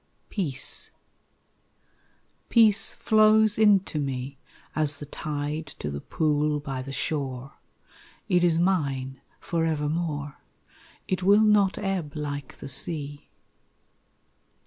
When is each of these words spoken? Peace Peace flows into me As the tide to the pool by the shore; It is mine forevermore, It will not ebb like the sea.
Peace 0.29 0.89
Peace 2.49 2.95
flows 2.95 3.59
into 3.59 3.99
me 3.99 4.39
As 4.75 4.97
the 4.97 5.05
tide 5.05 5.67
to 5.77 5.91
the 5.91 6.01
pool 6.01 6.59
by 6.59 6.81
the 6.81 6.91
shore; 6.91 7.53
It 8.27 8.43
is 8.43 8.57
mine 8.57 9.21
forevermore, 9.39 10.39
It 11.07 11.21
will 11.21 11.43
not 11.43 11.77
ebb 11.77 12.13
like 12.15 12.57
the 12.57 12.67
sea. 12.67 13.29